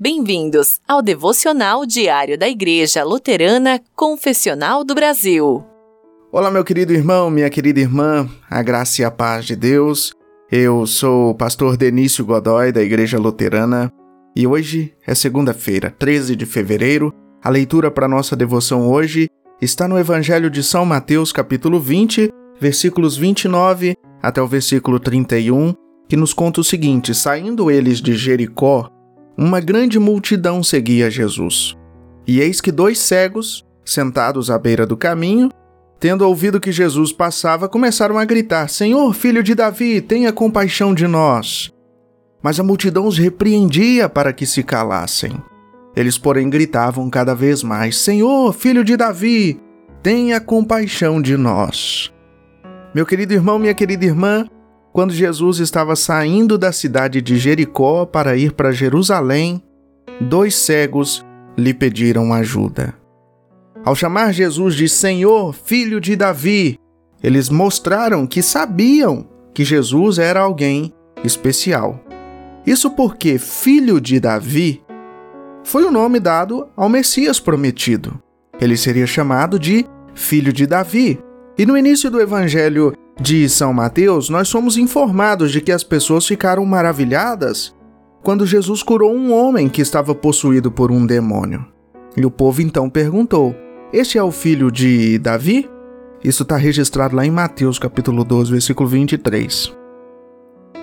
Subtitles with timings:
[0.00, 5.66] Bem-vindos ao devocional diário da Igreja Luterana Confessional do Brasil.
[6.30, 10.12] Olá, meu querido irmão, minha querida irmã, a graça e a paz de Deus.
[10.52, 13.92] Eu sou o pastor Denício Godoy, da Igreja Luterana,
[14.36, 17.12] e hoje é segunda-feira, 13 de fevereiro.
[17.42, 19.28] A leitura para nossa devoção hoje
[19.60, 22.30] está no Evangelho de São Mateus, capítulo 20,
[22.60, 25.74] versículos 29 até o versículo 31,
[26.08, 28.92] que nos conta o seguinte: Saindo eles de Jericó,
[29.38, 31.76] uma grande multidão seguia Jesus.
[32.26, 35.48] E eis que dois cegos, sentados à beira do caminho,
[36.00, 41.06] tendo ouvido que Jesus passava, começaram a gritar: Senhor, filho de Davi, tenha compaixão de
[41.06, 41.72] nós.
[42.42, 45.32] Mas a multidão os repreendia para que se calassem.
[45.94, 49.60] Eles, porém, gritavam cada vez mais: Senhor, filho de Davi,
[50.02, 52.12] tenha compaixão de nós.
[52.92, 54.46] Meu querido irmão, minha querida irmã,
[54.92, 59.62] quando Jesus estava saindo da cidade de Jericó para ir para Jerusalém,
[60.20, 61.24] dois cegos
[61.56, 62.94] lhe pediram ajuda.
[63.84, 66.78] Ao chamar Jesus de Senhor, filho de Davi,
[67.22, 70.92] eles mostraram que sabiam que Jesus era alguém
[71.24, 72.00] especial.
[72.66, 74.82] Isso porque filho de Davi
[75.64, 78.20] foi o nome dado ao Messias prometido.
[78.60, 81.18] Ele seria chamado de filho de Davi.
[81.56, 86.26] E no início do evangelho de São Mateus, nós somos informados de que as pessoas
[86.26, 87.74] ficaram maravilhadas
[88.22, 91.66] quando Jesus curou um homem que estava possuído por um demônio.
[92.16, 93.54] E o povo então perguntou:
[93.92, 95.68] Este é o filho de Davi?
[96.22, 99.72] Isso está registrado lá em Mateus capítulo 12, versículo 23.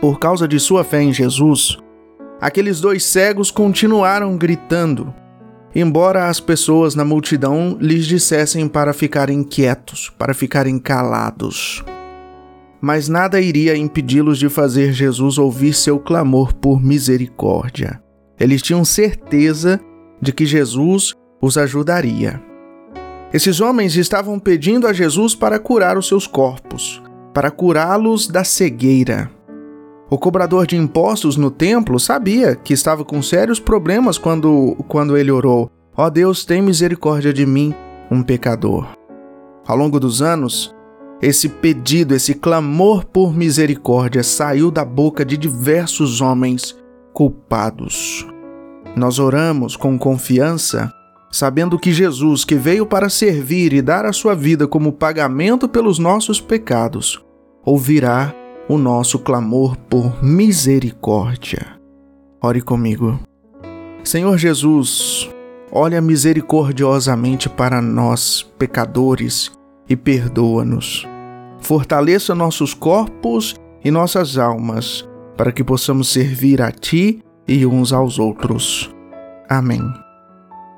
[0.00, 1.78] Por causa de sua fé em Jesus,
[2.40, 5.14] aqueles dois cegos continuaram gritando,
[5.74, 11.82] embora as pessoas na multidão lhes dissessem para ficarem quietos, para ficarem calados
[12.82, 18.02] mas nada iria impedi-los de fazer Jesus ouvir seu clamor por misericórdia.
[18.40, 19.80] Eles tinham certeza
[20.20, 22.42] de que Jesus os ajudaria.
[23.32, 27.00] Esses homens estavam pedindo a Jesus para curar os seus corpos,
[27.32, 29.30] para curá-los da cegueira.
[30.10, 35.30] O cobrador de impostos no templo sabia que estava com sérios problemas quando, quando ele
[35.30, 37.72] orou: Ó oh Deus, tem misericórdia de mim,
[38.10, 38.88] um pecador.
[39.66, 40.74] Ao longo dos anos,
[41.22, 46.76] esse pedido, esse clamor por misericórdia saiu da boca de diversos homens
[47.12, 48.26] culpados.
[48.96, 50.92] Nós oramos com confiança,
[51.30, 55.96] sabendo que Jesus, que veio para servir e dar a sua vida como pagamento pelos
[56.00, 57.24] nossos pecados,
[57.64, 58.34] ouvirá
[58.68, 61.78] o nosso clamor por misericórdia.
[62.42, 63.20] Ore comigo.
[64.02, 65.30] Senhor Jesus,
[65.70, 69.52] olha misericordiosamente para nós, pecadores,
[69.88, 71.11] e perdoa-nos
[71.62, 78.18] fortaleça nossos corpos e nossas almas, para que possamos servir a Ti e uns aos
[78.18, 78.94] outros.
[79.48, 79.82] Amém.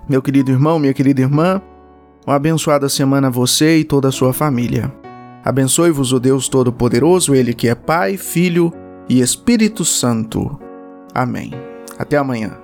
[0.08, 1.60] Meu querido irmão, minha querida irmã,
[2.26, 4.92] uma abençoada semana a você e toda a sua família.
[5.44, 8.72] Abençoe-vos o Deus Todo-Poderoso, Ele que é Pai, Filho
[9.08, 10.58] e Espírito Santo.
[11.14, 11.52] Amém.
[11.98, 12.63] Até amanhã.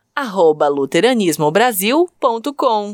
[0.69, 2.85] luteranismobrasil.com